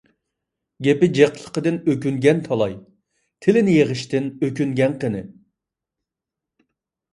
[0.85, 2.73] گېپى جىقلىقىدىن ئۆكۈنگەن تالاي،
[3.47, 5.25] تىلىنى يىغىشتىن ئۆكۈنگەن قېنى؟